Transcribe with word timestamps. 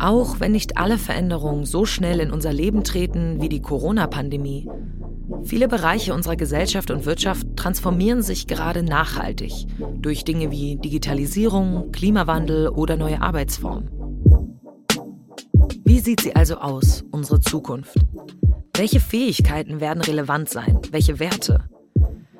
Auch 0.00 0.40
wenn 0.40 0.50
nicht 0.50 0.76
alle 0.76 0.98
Veränderungen 0.98 1.64
so 1.64 1.84
schnell 1.84 2.18
in 2.18 2.32
unser 2.32 2.52
Leben 2.52 2.82
treten 2.82 3.40
wie 3.40 3.48
die 3.48 3.60
Corona-Pandemie, 3.60 4.68
viele 5.44 5.68
Bereiche 5.68 6.14
unserer 6.14 6.34
Gesellschaft 6.34 6.90
und 6.90 7.06
Wirtschaft 7.06 7.46
transformieren 7.54 8.22
sich 8.22 8.48
gerade 8.48 8.82
nachhaltig 8.82 9.52
durch 10.00 10.24
Dinge 10.24 10.50
wie 10.50 10.76
Digitalisierung, 10.76 11.92
Klimawandel 11.92 12.68
oder 12.68 12.96
neue 12.96 13.22
Arbeitsformen. 13.22 13.88
Wie 15.84 16.00
sieht 16.00 16.22
sie 16.22 16.34
also 16.34 16.56
aus, 16.56 17.04
unsere 17.12 17.38
Zukunft? 17.38 17.98
Welche 18.74 18.98
Fähigkeiten 18.98 19.80
werden 19.80 20.02
relevant 20.02 20.48
sein? 20.48 20.80
Welche 20.90 21.20
Werte? 21.20 21.68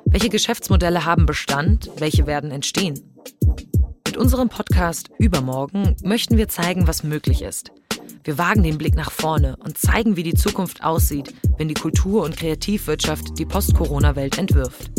Welche 0.05 0.27
Geschäftsmodelle 0.27 1.05
haben 1.05 1.25
Bestand? 1.25 1.89
Welche 1.99 2.27
werden 2.27 2.51
entstehen? 2.51 3.10
Unserem 4.21 4.49
Podcast 4.49 5.09
Übermorgen 5.17 5.95
möchten 6.03 6.37
wir 6.37 6.47
zeigen, 6.47 6.85
was 6.85 7.01
möglich 7.01 7.41
ist. 7.41 7.71
Wir 8.23 8.37
wagen 8.37 8.61
den 8.61 8.77
Blick 8.77 8.93
nach 8.93 9.09
vorne 9.09 9.57
und 9.57 9.79
zeigen, 9.79 10.15
wie 10.15 10.21
die 10.21 10.35
Zukunft 10.35 10.83
aussieht, 10.83 11.33
wenn 11.57 11.67
die 11.67 11.73
Kultur- 11.73 12.23
und 12.23 12.37
Kreativwirtschaft 12.37 13.39
die 13.39 13.47
Post-Corona-Welt 13.47 14.37
entwirft. 14.37 14.91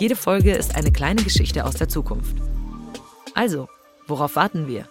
Jede 0.00 0.16
Folge 0.16 0.52
ist 0.52 0.74
eine 0.74 0.90
kleine 0.90 1.22
Geschichte 1.22 1.64
aus 1.64 1.76
der 1.76 1.88
Zukunft. 1.88 2.34
Also, 3.34 3.68
worauf 4.08 4.34
warten 4.34 4.66
wir? 4.66 4.88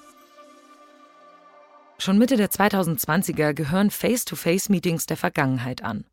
Schon 1.98 2.18
Mitte 2.18 2.38
der 2.38 2.52
2020er 2.52 3.52
gehören 3.52 3.92
Face-to-Face-Meetings 3.92 5.06
der 5.06 5.18
Vergangenheit 5.18 5.84
an. 5.84 6.06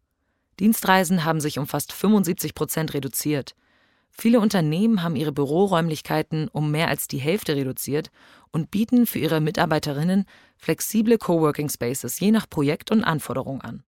Dienstreisen 0.59 1.25
haben 1.25 1.41
sich 1.41 1.61
um 1.61 1.69
fast 1.69 1.93
75 1.93 2.57
Prozent 2.57 2.93
reduziert. 2.93 3.55
Viele 4.19 4.41
Unternehmen 4.41 5.03
haben 5.03 5.15
ihre 5.15 5.33
Büroräumlichkeiten 5.33 6.49
um 6.49 6.71
mehr 6.71 6.89
als 6.89 7.07
die 7.07 7.19
Hälfte 7.19 7.55
reduziert 7.55 8.11
und 8.51 8.71
bieten 8.71 9.07
für 9.07 9.19
ihre 9.19 9.41
Mitarbeiterinnen 9.41 10.25
flexible 10.57 11.19
Coworking 11.19 11.69
Spaces 11.69 12.19
je 12.19 12.31
nach 12.31 12.49
Projekt 12.49 12.91
und 12.91 13.05
Anforderung 13.05 13.61
an. 13.61 13.83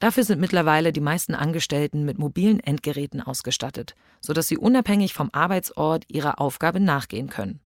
Dafür 0.00 0.24
sind 0.24 0.40
mittlerweile 0.40 0.92
die 0.92 1.00
meisten 1.00 1.34
Angestellten 1.34 2.04
mit 2.04 2.18
mobilen 2.18 2.60
Endgeräten 2.60 3.20
ausgestattet, 3.20 3.94
sodass 4.20 4.48
sie 4.48 4.56
unabhängig 4.56 5.12
vom 5.12 5.28
Arbeitsort 5.32 6.04
ihrer 6.08 6.40
Aufgabe 6.40 6.80
nachgehen 6.80 7.28
können. 7.28 7.60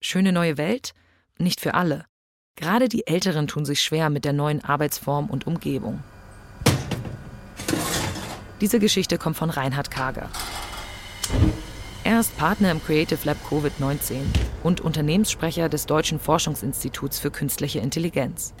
Schöne 0.00 0.32
neue 0.32 0.56
Welt? 0.56 0.94
Nicht 1.36 1.60
für 1.60 1.74
alle. 1.74 2.06
Gerade 2.56 2.88
die 2.88 3.06
Älteren 3.06 3.48
tun 3.48 3.64
sich 3.64 3.82
schwer 3.82 4.08
mit 4.08 4.24
der 4.24 4.32
neuen 4.32 4.64
Arbeitsform 4.64 5.28
und 5.28 5.46
Umgebung. 5.46 6.02
Diese 8.60 8.78
Geschichte 8.78 9.18
kommt 9.18 9.36
von 9.36 9.50
Reinhard 9.50 9.90
Kager. 9.90 10.30
Er 12.04 12.20
ist 12.20 12.36
Partner 12.36 12.70
im 12.70 12.82
Creative 12.82 13.18
Lab 13.24 13.38
Covid-19 13.48 14.16
und 14.62 14.80
Unternehmenssprecher 14.80 15.68
des 15.68 15.86
Deutschen 15.86 16.20
Forschungsinstituts 16.20 17.18
für 17.18 17.30
künstliche 17.30 17.78
Intelligenz. 17.78 18.52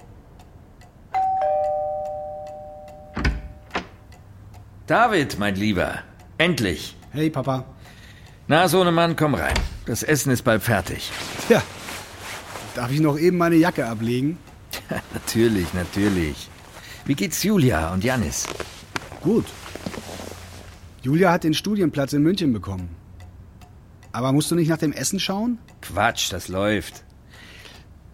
David, 4.86 5.38
mein 5.38 5.56
Lieber, 5.56 6.00
endlich. 6.38 6.96
Hey, 7.10 7.30
Papa. 7.30 7.64
Na, 8.48 8.68
Sohnemann, 8.68 9.16
komm 9.16 9.34
rein. 9.34 9.54
Das 9.86 10.02
Essen 10.02 10.30
ist 10.30 10.42
bald 10.42 10.62
fertig. 10.62 11.10
Ja. 11.48 11.62
Darf 12.74 12.90
ich 12.90 13.00
noch 13.00 13.18
eben 13.18 13.38
meine 13.38 13.56
Jacke 13.56 13.86
ablegen? 13.86 14.38
natürlich, 15.14 15.72
natürlich. 15.74 16.48
Wie 17.04 17.14
geht's 17.14 17.42
Julia 17.42 17.92
und 17.92 18.04
Janis? 18.04 18.46
Gut. 19.20 19.46
Julia 21.04 21.32
hat 21.32 21.44
den 21.44 21.52
Studienplatz 21.52 22.14
in 22.14 22.22
München 22.22 22.54
bekommen. 22.54 22.88
Aber 24.12 24.32
musst 24.32 24.50
du 24.50 24.54
nicht 24.54 24.70
nach 24.70 24.78
dem 24.78 24.92
Essen 24.92 25.20
schauen? 25.20 25.58
Quatsch, 25.82 26.32
das 26.32 26.48
läuft. 26.48 27.04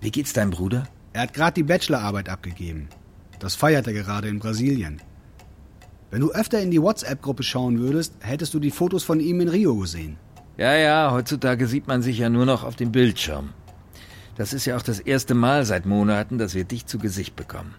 Wie 0.00 0.10
geht's 0.10 0.33
deinem 0.33 0.50
Bruder? 0.50 0.88
Er 1.12 1.22
hat 1.22 1.33
gerade 1.33 1.55
die 1.55 1.62
Bachelorarbeit 1.62 2.28
abgegeben. 2.28 2.88
Das 3.38 3.55
feiert 3.55 3.86
er 3.86 3.92
gerade 3.92 4.27
in 4.27 4.41
Brasilien. 4.41 5.00
Wenn 6.11 6.20
du 6.20 6.33
öfter 6.33 6.61
in 6.61 6.73
die 6.73 6.83
WhatsApp-Gruppe 6.83 7.45
schauen 7.45 7.78
würdest, 7.78 8.14
hättest 8.18 8.55
du 8.55 8.58
die 8.58 8.73
Fotos 8.73 9.05
von 9.05 9.20
ihm 9.20 9.40
in 9.40 9.48
Rio 9.48 9.77
gesehen. 9.77 10.17
Ja, 10.57 10.74
ja, 10.74 11.12
heutzutage 11.12 11.68
sieht 11.68 11.86
man 11.86 12.02
sich 12.02 12.18
ja 12.18 12.28
nur 12.28 12.45
noch 12.45 12.64
auf 12.64 12.74
dem 12.74 12.90
Bildschirm. 12.90 13.51
Das 14.34 14.52
ist 14.52 14.64
ja 14.64 14.77
auch 14.77 14.83
das 14.83 14.98
erste 14.98 15.34
Mal 15.34 15.64
seit 15.64 15.86
Monaten, 15.86 16.39
dass 16.39 16.57
wir 16.57 16.64
dich 16.64 16.86
zu 16.86 16.98
Gesicht 16.98 17.36
bekommen. 17.36 17.77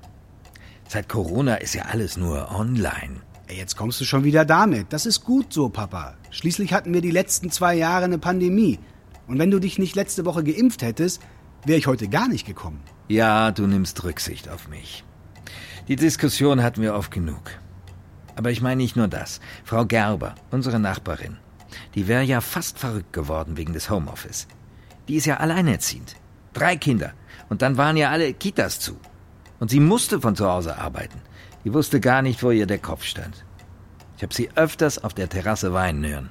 Seit 0.88 1.10
Corona 1.10 1.56
ist 1.56 1.74
ja 1.74 1.84
alles 1.84 2.16
nur 2.16 2.50
online. 2.56 3.20
Jetzt 3.56 3.76
kommst 3.76 4.00
du 4.00 4.06
schon 4.06 4.24
wieder 4.24 4.46
damit. 4.46 4.94
Das 4.94 5.06
ist 5.06 5.24
gut 5.24 5.52
so, 5.52 5.70
Papa. 5.70 6.16
Schließlich 6.30 6.74
hatten 6.74 6.94
wir 6.94 7.02
die 7.02 7.12
letzten 7.12 7.52
zwei 7.52 7.76
Jahre 7.76 8.06
eine 8.06 8.18
Pandemie. 8.18 8.80
Und 9.28 9.40
wenn 9.40 9.52
du 9.52 9.60
dich 9.60 9.78
nicht 9.78 9.96
letzte 9.96 10.26
Woche 10.26 10.44
geimpft 10.44 10.82
hättest, 10.82 11.22
wäre 11.66 11.78
ich 11.78 11.88
heute 11.88 12.08
gar 12.08 12.28
nicht 12.28 12.46
gekommen. 12.46 12.82
Ja, 13.08 13.52
du 13.52 13.68
nimmst 13.68 14.04
Rücksicht 14.04 14.50
auf 14.50 14.70
mich. 14.70 15.04
Die 15.88 15.96
Diskussion 15.96 16.64
hatten 16.64 16.82
wir 16.82 16.96
oft 16.96 17.12
genug. 17.12 17.52
Aber 18.36 18.52
ich 18.52 18.62
meine 18.62 18.82
nicht 18.82 18.96
nur 18.96 19.08
das. 19.08 19.42
Frau 19.66 19.86
Gerber, 19.86 20.36
unsere 20.50 20.80
Nachbarin, 20.80 21.38
die 21.96 22.08
wäre 22.08 22.24
ja 22.24 22.42
fast 22.42 22.80
verrückt 22.80 23.14
geworden 23.14 23.58
wegen 23.58 23.74
des 23.74 23.90
Homeoffice. 23.90 24.48
Die 25.08 25.16
ist 25.16 25.26
ja 25.26 25.38
alleinerziehend. 25.38 26.16
Drei 26.54 26.78
Kinder. 26.78 27.14
Und 27.50 27.62
dann 27.62 27.78
waren 27.78 27.98
ja 27.98 28.10
alle 28.10 28.34
Kitas 28.34 28.80
zu. 28.80 28.98
Und 29.60 29.70
sie 29.70 29.80
musste 29.80 30.22
von 30.22 30.36
zu 30.36 30.48
Hause 30.48 30.78
arbeiten. 30.78 31.20
Die 31.64 31.74
wusste 31.74 32.00
gar 32.00 32.22
nicht, 32.22 32.44
wo 32.44 32.52
ihr 32.52 32.66
der 32.66 32.80
Kopf 32.80 33.04
stand. 33.04 33.46
Ich 34.18 34.24
habe 34.24 34.34
sie 34.34 34.50
öfters 34.56 35.04
auf 35.04 35.14
der 35.14 35.30
Terrasse 35.30 35.74
weinen 35.74 36.06
hören. 36.06 36.30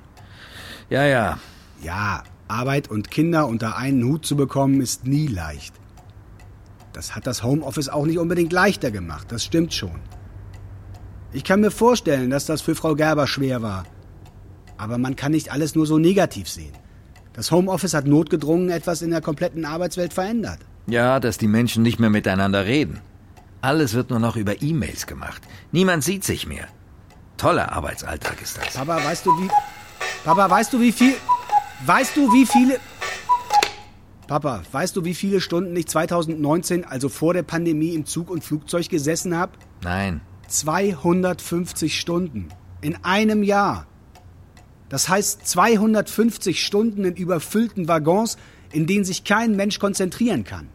Ja, 0.89 1.05
ja. 1.05 1.39
Ja, 1.83 2.25
Arbeit 2.49 2.89
und 2.89 3.11
Kinder 3.11 3.47
unter 3.47 3.77
einen 3.77 4.05
Hut 4.05 4.27
zu 4.27 4.37
bekommen, 4.37 4.81
ist 4.81 5.07
nie 5.07 5.27
leicht. 5.27 5.75
Das 6.93 7.15
hat 7.15 7.27
das 7.27 7.43
Homeoffice 7.43 7.89
auch 7.89 8.07
nicht 8.07 8.19
unbedingt 8.19 8.53
leichter 8.53 8.91
gemacht, 8.91 9.31
das 9.31 9.45
stimmt 9.45 9.73
schon. 9.73 10.01
Ich 11.33 11.45
kann 11.45 11.61
mir 11.61 11.71
vorstellen, 11.71 12.31
dass 12.31 12.47
das 12.47 12.61
für 12.61 12.75
Frau 12.75 12.97
Gerber 12.97 13.29
schwer 13.29 13.63
war. 13.63 13.85
Aber 14.77 14.99
man 14.99 15.15
kann 15.15 15.33
nicht 15.33 15.53
alles 15.53 15.77
nur 15.77 15.87
so 15.87 15.99
negativ 15.99 16.49
sehen. 16.49 16.73
Das 17.33 17.53
Homeoffice 17.53 17.95
hat 17.95 18.07
notgedrungen 18.07 18.71
etwas 18.71 19.03
in 19.03 19.11
der 19.11 19.21
kompletten 19.21 19.65
Arbeitswelt 19.65 20.13
verändert. 20.13 20.59
Ja, 20.87 21.21
dass 21.21 21.39
die 21.39 21.47
Menschen 21.47 21.85
nicht 21.85 22.01
mehr 22.01 22.11
miteinander 22.11 22.65
reden. 22.65 23.01
Alles 23.63 23.95
wird 23.95 24.11
nur 24.11 24.19
noch 24.19 24.37
über 24.37 24.63
E-Mails 24.63 25.07
gemacht. 25.07 25.43
Niemand 25.71 26.03
sieht 26.03 26.25
sich 26.25 26.47
mehr. 26.47 26.69
Toller 27.37 27.73
Arbeitsalltag 27.73 28.41
ist 28.41 28.59
das. 28.59 28.75
Papa, 28.75 29.05
weißt 29.05 29.27
du 29.27 29.31
wie. 29.39 29.49
Papa, 30.25 30.49
weißt 30.49 30.73
du 30.73 30.81
wie 30.81 30.93
viel. 30.93 31.15
Weißt 31.85 32.17
du 32.17 32.33
wie 32.33 32.47
viele. 32.47 32.79
Papa, 34.27 34.63
weißt 34.71 34.97
du 34.97 35.05
wie 35.05 35.15
viele 35.15 35.41
Stunden 35.41 35.75
ich 35.77 35.89
2019, 35.89 36.85
also 36.85 37.09
vor 37.09 37.35
der 37.35 37.43
Pandemie, 37.43 37.95
im 37.95 38.07
Zug 38.07 38.31
und 38.31 38.45
Flugzeug 38.45 38.89
gesessen 38.89 39.37
habe? 39.37 39.53
Nein. 39.83 40.21
250 40.49 41.99
Stunden. 41.99 42.49
In 42.81 43.05
einem 43.05 43.43
Jahr. 43.43 43.87
Das 44.89 45.09
heißt 45.09 45.47
250 45.47 46.65
Stunden 46.65 47.05
in 47.05 47.15
überfüllten 47.15 47.89
Waggons, 47.89 48.37
in 48.73 48.87
denen 48.87 49.05
sich 49.05 49.25
kein 49.25 49.57
Mensch 49.57 49.79
konzentrieren 49.79 50.45
kann. 50.45 50.69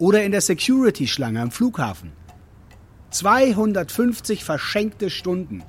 Oder 0.00 0.24
in 0.24 0.32
der 0.32 0.40
Security-Schlange 0.40 1.42
am 1.42 1.50
Flughafen. 1.50 2.12
250 3.10 4.44
verschenkte 4.44 5.10
Stunden. 5.10 5.62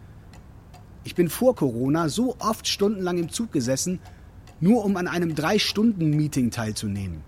Ich 1.04 1.16
bin 1.16 1.28
vor 1.28 1.54
Corona 1.54 2.08
so 2.08 2.38
oft 2.40 2.66
stundenlang 2.66 3.18
im 3.18 3.30
Zug 3.30 3.52
gesessen, 3.52 4.00
nur 4.62 4.86
um 4.86 4.96
an 4.96 5.10
einem 5.10 5.36
Drei-Stunden-Meeting 5.36 6.50
teilzunehmen. 6.50 7.26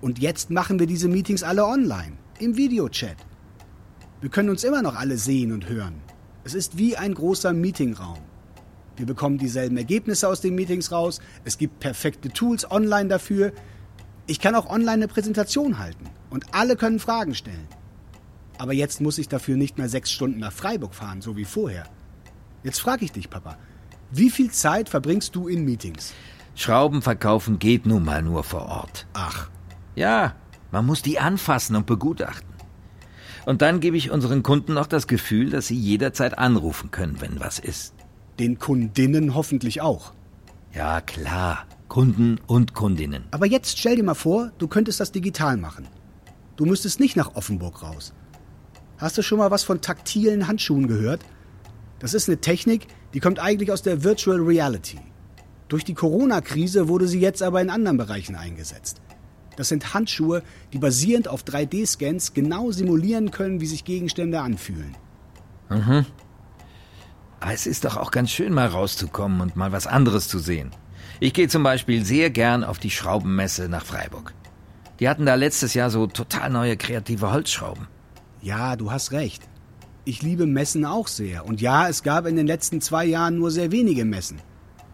Und 0.00 0.18
jetzt 0.18 0.50
machen 0.50 0.78
wir 0.78 0.86
diese 0.86 1.08
Meetings 1.08 1.42
alle 1.42 1.66
online, 1.66 2.12
im 2.38 2.56
Videochat. 2.56 3.16
Wir 4.22 4.30
können 4.30 4.48
uns 4.48 4.64
immer 4.64 4.80
noch 4.80 4.96
alle 4.96 5.18
sehen 5.18 5.52
und 5.52 5.68
hören. 5.68 6.00
Es 6.44 6.54
ist 6.54 6.78
wie 6.78 6.96
ein 6.96 7.12
großer 7.12 7.52
Meetingraum. 7.52 8.20
Wir 8.96 9.04
bekommen 9.04 9.36
dieselben 9.36 9.76
Ergebnisse 9.76 10.26
aus 10.26 10.40
den 10.40 10.54
Meetings 10.54 10.90
raus. 10.90 11.20
Es 11.44 11.58
gibt 11.58 11.80
perfekte 11.80 12.30
Tools 12.30 12.70
online 12.70 13.10
dafür. 13.10 13.52
Ich 14.30 14.38
kann 14.38 14.54
auch 14.54 14.70
online 14.70 14.92
eine 14.92 15.08
Präsentation 15.08 15.80
halten 15.80 16.08
und 16.30 16.54
alle 16.54 16.76
können 16.76 17.00
Fragen 17.00 17.34
stellen. 17.34 17.66
Aber 18.58 18.72
jetzt 18.72 19.00
muss 19.00 19.18
ich 19.18 19.26
dafür 19.28 19.56
nicht 19.56 19.76
mehr 19.76 19.88
sechs 19.88 20.12
Stunden 20.12 20.38
nach 20.38 20.52
Freiburg 20.52 20.94
fahren, 20.94 21.20
so 21.20 21.36
wie 21.36 21.44
vorher. 21.44 21.82
Jetzt 22.62 22.80
frage 22.80 23.04
ich 23.04 23.10
dich, 23.10 23.28
Papa, 23.28 23.56
wie 24.12 24.30
viel 24.30 24.52
Zeit 24.52 24.88
verbringst 24.88 25.34
du 25.34 25.48
in 25.48 25.64
Meetings? 25.64 26.14
Schrauben 26.54 27.02
verkaufen 27.02 27.58
geht 27.58 27.86
nun 27.86 28.04
mal 28.04 28.22
nur 28.22 28.44
vor 28.44 28.66
Ort. 28.66 29.08
Ach. 29.14 29.50
Ja, 29.96 30.36
man 30.70 30.86
muss 30.86 31.02
die 31.02 31.18
anfassen 31.18 31.74
und 31.74 31.86
begutachten. 31.86 32.54
Und 33.46 33.62
dann 33.62 33.80
gebe 33.80 33.96
ich 33.96 34.12
unseren 34.12 34.44
Kunden 34.44 34.74
noch 34.74 34.86
das 34.86 35.08
Gefühl, 35.08 35.50
dass 35.50 35.66
sie 35.66 35.76
jederzeit 35.76 36.38
anrufen 36.38 36.92
können, 36.92 37.20
wenn 37.20 37.40
was 37.40 37.58
ist. 37.58 37.94
Den 38.38 38.60
Kundinnen 38.60 39.34
hoffentlich 39.34 39.80
auch. 39.80 40.12
Ja, 40.72 41.00
klar. 41.00 41.66
Kunden 41.90 42.38
und 42.46 42.72
Kundinnen. 42.72 43.24
Aber 43.32 43.46
jetzt 43.46 43.76
stell 43.78 43.96
dir 43.96 44.04
mal 44.04 44.14
vor, 44.14 44.52
du 44.58 44.68
könntest 44.68 45.00
das 45.00 45.12
digital 45.12 45.58
machen. 45.58 45.88
Du 46.56 46.64
müsstest 46.64 47.00
nicht 47.00 47.16
nach 47.16 47.34
Offenburg 47.34 47.82
raus. 47.82 48.14
Hast 48.96 49.18
du 49.18 49.22
schon 49.22 49.38
mal 49.38 49.50
was 49.50 49.64
von 49.64 49.80
taktilen 49.80 50.46
Handschuhen 50.46 50.86
gehört? 50.86 51.20
Das 51.98 52.14
ist 52.14 52.28
eine 52.28 52.40
Technik, 52.40 52.86
die 53.12 53.18
kommt 53.18 53.40
eigentlich 53.40 53.72
aus 53.72 53.82
der 53.82 54.04
Virtual 54.04 54.38
Reality. 54.38 55.00
Durch 55.68 55.84
die 55.84 55.94
Corona-Krise 55.94 56.86
wurde 56.86 57.08
sie 57.08 57.20
jetzt 57.20 57.42
aber 57.42 57.60
in 57.60 57.70
anderen 57.70 57.96
Bereichen 57.96 58.36
eingesetzt. 58.36 59.02
Das 59.56 59.68
sind 59.68 59.92
Handschuhe, 59.92 60.44
die 60.72 60.78
basierend 60.78 61.26
auf 61.26 61.42
3D-Scans 61.42 62.34
genau 62.34 62.70
simulieren 62.70 63.32
können, 63.32 63.60
wie 63.60 63.66
sich 63.66 63.84
Gegenstände 63.84 64.40
anfühlen. 64.40 64.96
Mhm. 65.68 66.06
Aber 67.40 67.52
es 67.52 67.66
ist 67.66 67.84
doch 67.84 67.96
auch 67.96 68.12
ganz 68.12 68.30
schön, 68.30 68.52
mal 68.52 68.68
rauszukommen 68.68 69.40
und 69.40 69.56
mal 69.56 69.72
was 69.72 69.88
anderes 69.88 70.28
zu 70.28 70.38
sehen. 70.38 70.70
Ich 71.20 71.34
gehe 71.34 71.48
zum 71.48 71.62
Beispiel 71.62 72.04
sehr 72.04 72.30
gern 72.30 72.64
auf 72.64 72.78
die 72.78 72.90
Schraubenmesse 72.90 73.68
nach 73.68 73.84
Freiburg. 73.84 74.34
Die 75.00 75.08
hatten 75.08 75.26
da 75.26 75.34
letztes 75.34 75.74
Jahr 75.74 75.90
so 75.90 76.06
total 76.06 76.50
neue 76.50 76.76
kreative 76.76 77.32
Holzschrauben. 77.32 77.88
Ja, 78.42 78.76
du 78.76 78.90
hast 78.90 79.12
recht. 79.12 79.42
Ich 80.04 80.22
liebe 80.22 80.46
Messen 80.46 80.84
auch 80.84 81.08
sehr. 81.08 81.44
Und 81.46 81.60
ja, 81.60 81.88
es 81.88 82.02
gab 82.02 82.26
in 82.26 82.36
den 82.36 82.46
letzten 82.46 82.80
zwei 82.80 83.04
Jahren 83.04 83.38
nur 83.38 83.50
sehr 83.50 83.70
wenige 83.70 84.04
Messen. 84.04 84.40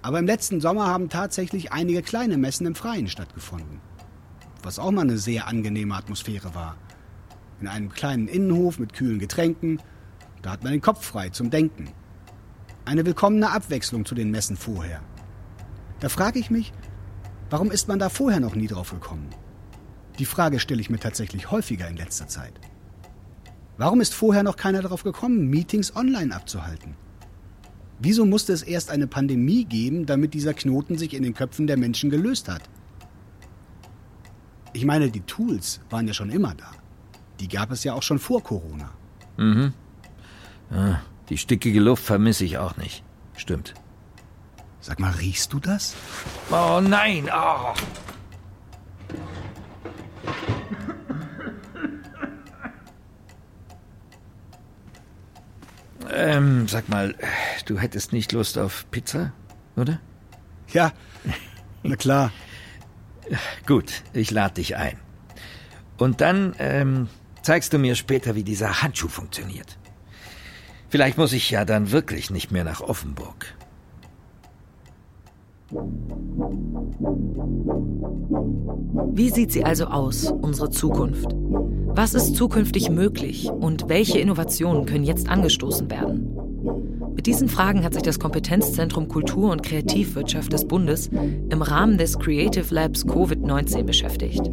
Aber 0.03 0.19
im 0.19 0.27
letzten 0.27 0.61
Sommer 0.61 0.87
haben 0.87 1.09
tatsächlich 1.09 1.73
einige 1.73 2.03
kleine 2.03 2.37
Messen 2.37 2.67
im 2.67 2.75
Freien 2.75 3.09
stattgefunden. 3.09 3.81
Was 4.63 4.79
auch 4.79 4.91
mal 4.91 5.03
eine 5.03 5.19
sehr 5.19 5.49
angenehme 5.49 5.95
Atmosphäre 5.95 6.55
war. 6.55 6.77
In 7.61 7.69
einem 7.69 7.89
kleinen 7.89 8.29
Innenhof 8.29 8.79
mit 8.79 8.93
kühlen 8.93 9.19
Getränken. 9.19 9.81
Da 10.43 10.51
hat 10.51 10.63
man 10.63 10.73
den 10.73 10.81
Kopf 10.81 11.05
frei 11.05 11.31
zum 11.31 11.51
Denken. 11.51 11.89
Eine 12.85 13.07
willkommene 13.07 13.51
Abwechslung 13.51 14.05
zu 14.05 14.15
den 14.15 14.31
Messen 14.31 14.57
vorher. 14.57 15.01
Da 16.01 16.09
frage 16.09 16.39
ich 16.39 16.51
mich, 16.51 16.73
warum 17.51 17.71
ist 17.71 17.89
man 17.89 17.99
da 17.99 18.09
vorher 18.09 18.41
noch 18.41 18.55
nie 18.55 18.67
drauf 18.67 18.91
gekommen? 18.91 19.29
Die 20.19 20.25
Frage 20.25 20.61
stelle 20.61 20.81
ich 20.81 20.91
mir 20.91 20.99
tatsächlich 20.99 21.51
häufiger 21.51 21.89
in 21.89 21.97
letzter 21.97 22.27
Zeit. 22.29 22.55
Warum 23.79 24.01
ist 24.01 24.15
vorher 24.15 24.43
noch 24.43 24.57
keiner 24.57 24.83
darauf 24.83 25.03
gekommen, 25.03 25.49
Meetings 25.49 25.95
online 25.95 26.35
abzuhalten? 26.35 26.95
Wieso 27.99 28.27
musste 28.27 28.53
es 28.53 28.63
erst 28.63 28.91
eine 28.91 29.07
Pandemie 29.07 29.65
geben, 29.65 30.07
damit 30.07 30.35
dieser 30.35 30.55
Knoten 30.55 30.99
sich 30.99 31.15
in 31.15 31.23
den 31.23 31.35
Köpfen 31.35 31.67
der 31.67 31.79
Menschen 31.79 32.11
gelöst 32.11 32.49
hat? 32.49 32.63
Ich 34.73 34.85
meine, 34.85 35.11
die 35.11 35.23
Tools 35.23 35.81
waren 35.89 36.07
ja 36.07 36.13
schon 36.13 36.31
immer 36.31 36.55
da. 36.55 36.71
Die 37.41 37.49
gab 37.49 37.71
es 37.71 37.85
ja 37.85 37.95
auch 37.95 38.03
schon 38.03 38.19
vor 38.19 38.43
Corona. 38.43 38.91
Mhm. 39.37 39.73
Ja, 40.71 41.01
die 41.29 41.39
stickige 41.39 41.81
Luft 41.81 42.05
vermisse 42.05 42.45
ich 42.45 42.59
auch 42.59 42.77
nicht. 42.77 43.03
Stimmt. 43.37 43.75
Sag 44.87 45.01
mal, 45.01 45.11
riechst 45.11 45.53
du 45.53 45.59
das? 45.59 45.97
Oh 46.49 46.81
nein! 46.81 47.29
Oh. 47.35 47.75
Ähm, 56.09 56.69
sag 56.69 56.89
mal, 56.89 57.17
du 57.65 57.81
hättest 57.81 58.13
nicht 58.13 58.31
Lust 58.31 58.59
auf 58.59 58.89
Pizza, 58.93 59.33
oder? 59.75 59.99
Ja, 60.69 60.93
na 61.83 61.97
klar. 61.97 62.31
Gut, 63.67 64.05
ich 64.13 64.31
lade 64.31 64.55
dich 64.55 64.77
ein. 64.77 65.01
Und 65.99 66.21
dann 66.21 66.55
ähm, 66.61 67.09
zeigst 67.43 67.73
du 67.73 67.79
mir 67.79 67.97
später, 67.97 68.37
wie 68.37 68.45
dieser 68.45 68.83
Handschuh 68.83 69.09
funktioniert. 69.09 69.79
Vielleicht 70.91 71.19
muss 71.19 71.33
ich 71.33 71.51
ja 71.51 71.65
dann 71.65 71.91
wirklich 71.91 72.31
nicht 72.31 72.53
mehr 72.53 72.63
nach 72.63 72.83
Offenburg. 72.83 73.53
Wie 79.13 79.31
sieht 79.31 79.51
sie 79.51 79.65
also 79.65 79.87
aus, 79.87 80.31
unsere 80.31 80.71
Zukunft? 80.71 81.27
Was 81.89 82.15
ist 82.15 82.37
zukünftig 82.37 82.89
möglich 82.89 83.51
und 83.51 83.89
welche 83.89 84.21
Innovationen 84.21 84.87
können 84.87 85.03
jetzt 85.03 85.29
angestoßen 85.29 85.91
werden? 85.91 86.31
Mit 87.17 87.27
diesen 87.27 87.49
Fragen 87.49 87.83
hat 87.83 87.95
sich 87.95 88.05
das 88.05 88.21
Kompetenzzentrum 88.21 89.09
Kultur 89.09 89.51
und 89.51 89.65
Kreativwirtschaft 89.65 90.53
des 90.53 90.69
Bundes 90.69 91.09
im 91.09 91.63
Rahmen 91.63 91.99
des 91.99 92.19
Creative 92.19 92.73
Labs 92.73 93.05
Covid-19 93.05 93.83
beschäftigt. 93.83 94.49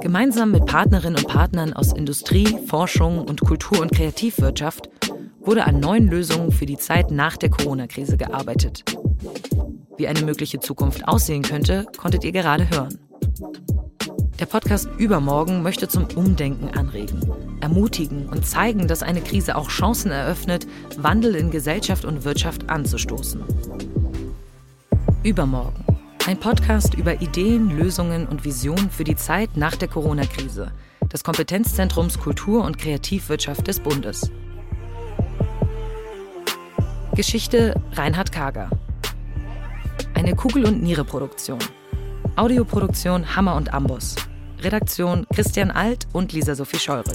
Gemeinsam 0.00 0.50
mit 0.50 0.66
Partnerinnen 0.66 1.18
und 1.18 1.28
Partnern 1.28 1.72
aus 1.72 1.92
Industrie, 1.92 2.58
Forschung 2.66 3.18
und 3.18 3.42
Kultur- 3.42 3.80
und 3.80 3.92
Kreativwirtschaft 3.92 4.90
wurde 5.40 5.64
an 5.64 5.78
neuen 5.78 6.08
Lösungen 6.08 6.50
für 6.50 6.66
die 6.66 6.78
Zeit 6.78 7.12
nach 7.12 7.36
der 7.36 7.50
Corona-Krise 7.50 8.16
gearbeitet. 8.16 8.82
Wie 9.96 10.08
eine 10.08 10.22
mögliche 10.22 10.58
Zukunft 10.58 11.06
aussehen 11.06 11.42
könnte, 11.42 11.86
konntet 11.96 12.24
ihr 12.24 12.32
gerade 12.32 12.68
hören. 12.68 12.98
Der 14.40 14.46
Podcast 14.46 14.88
Übermorgen 14.98 15.62
möchte 15.62 15.86
zum 15.86 16.06
Umdenken 16.16 16.76
anregen, 16.76 17.20
ermutigen 17.60 18.28
und 18.28 18.44
zeigen, 18.44 18.88
dass 18.88 19.04
eine 19.04 19.20
Krise 19.20 19.54
auch 19.54 19.68
Chancen 19.68 20.10
eröffnet, 20.10 20.66
Wandel 20.96 21.36
in 21.36 21.52
Gesellschaft 21.52 22.04
und 22.04 22.24
Wirtschaft 22.24 22.68
anzustoßen. 22.68 23.42
Übermorgen. 25.22 25.84
Ein 26.26 26.40
Podcast 26.40 26.94
über 26.94 27.20
Ideen, 27.20 27.70
Lösungen 27.76 28.26
und 28.26 28.44
Visionen 28.44 28.90
für 28.90 29.04
die 29.04 29.16
Zeit 29.16 29.56
nach 29.56 29.76
der 29.76 29.88
Corona-Krise 29.88 30.72
des 31.12 31.22
Kompetenzzentrums 31.22 32.18
Kultur- 32.18 32.64
und 32.64 32.78
Kreativwirtschaft 32.78 33.68
des 33.68 33.78
Bundes. 33.78 34.32
Geschichte 37.14 37.80
Reinhard 37.92 38.32
Kager. 38.32 38.68
Eine 40.24 40.36
Kugel- 40.36 40.64
und 40.64 40.82
Niere-Produktion. 40.82 41.58
Audioproduktion 42.36 43.36
Hammer 43.36 43.56
und 43.56 43.74
Amboss. 43.74 44.16
Redaktion 44.58 45.26
Christian 45.34 45.70
Alt 45.70 46.06
und 46.14 46.32
Lisa 46.32 46.54
Sophie 46.54 46.78
Scheure. 46.78 47.12